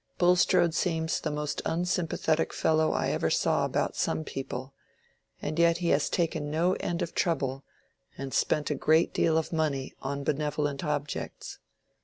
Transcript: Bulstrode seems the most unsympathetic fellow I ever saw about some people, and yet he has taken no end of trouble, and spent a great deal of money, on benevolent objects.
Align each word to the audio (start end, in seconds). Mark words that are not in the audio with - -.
Bulstrode 0.17 0.73
seems 0.73 1.19
the 1.19 1.29
most 1.29 1.61
unsympathetic 1.63 2.53
fellow 2.53 2.91
I 2.91 3.09
ever 3.09 3.29
saw 3.29 3.65
about 3.65 3.95
some 3.95 4.23
people, 4.23 4.73
and 5.43 5.59
yet 5.59 5.77
he 5.77 5.89
has 5.89 6.09
taken 6.09 6.49
no 6.49 6.73
end 6.79 7.03
of 7.03 7.13
trouble, 7.13 7.63
and 8.17 8.33
spent 8.33 8.71
a 8.71 8.73
great 8.73 9.13
deal 9.13 9.37
of 9.37 9.53
money, 9.53 9.93
on 10.01 10.23
benevolent 10.23 10.83
objects. 10.83 11.59